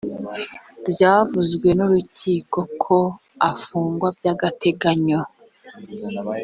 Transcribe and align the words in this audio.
byavuzwe 0.89 1.67
n’urukiko 1.77 2.59
ko 2.83 2.97
afungwa 3.49 4.07
by’agateganyo 4.17 5.21